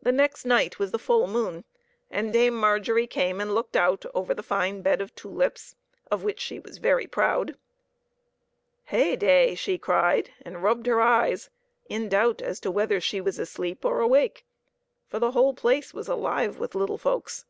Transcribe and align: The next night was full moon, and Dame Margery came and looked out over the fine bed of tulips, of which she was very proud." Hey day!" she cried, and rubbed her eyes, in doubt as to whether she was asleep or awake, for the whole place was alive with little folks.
The 0.00 0.12
next 0.12 0.44
night 0.44 0.78
was 0.78 0.92
full 0.92 1.26
moon, 1.26 1.64
and 2.08 2.32
Dame 2.32 2.54
Margery 2.54 3.08
came 3.08 3.40
and 3.40 3.52
looked 3.52 3.74
out 3.74 4.06
over 4.14 4.32
the 4.32 4.44
fine 4.44 4.80
bed 4.80 5.00
of 5.00 5.12
tulips, 5.16 5.74
of 6.08 6.22
which 6.22 6.38
she 6.38 6.60
was 6.60 6.78
very 6.78 7.08
proud." 7.08 7.56
Hey 8.94 9.16
day!" 9.16 9.54
she 9.56 9.76
cried, 9.76 10.30
and 10.42 10.62
rubbed 10.62 10.86
her 10.86 11.00
eyes, 11.00 11.50
in 11.88 12.08
doubt 12.08 12.42
as 12.42 12.60
to 12.60 12.70
whether 12.70 13.00
she 13.00 13.20
was 13.20 13.40
asleep 13.40 13.84
or 13.84 13.98
awake, 13.98 14.46
for 15.08 15.18
the 15.18 15.32
whole 15.32 15.52
place 15.52 15.92
was 15.92 16.06
alive 16.06 16.60
with 16.60 16.76
little 16.76 16.96
folks. 16.96 17.44